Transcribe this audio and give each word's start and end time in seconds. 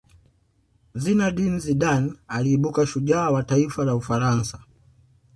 zinedine 0.95 1.59
zidane 1.59 2.13
aliibuka 2.27 2.85
shujaa 2.85 3.29
wa 3.29 3.43
taifa 3.43 3.85
la 3.85 3.95
ufaransa 3.95 4.59